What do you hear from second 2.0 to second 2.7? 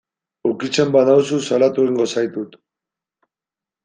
zaitut.